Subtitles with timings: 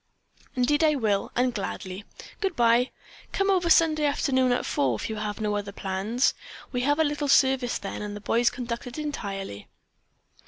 [0.55, 2.05] "Indeed I will, and gladly.
[2.39, 2.89] Good bye!
[3.33, 6.33] Come over Sunday afternoon at four, if you have no other plans.
[6.71, 9.67] We have a little service then and the boys conduct it entirely."